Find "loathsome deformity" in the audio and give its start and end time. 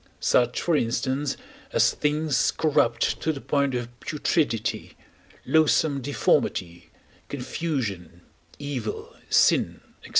5.45-6.89